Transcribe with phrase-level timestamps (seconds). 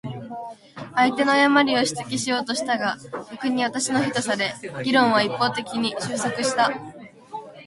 [0.95, 2.97] 相手の誤りを指摘しようとしたが、
[3.29, 6.71] 逆に私の非とされ、議論は一方的に収束した。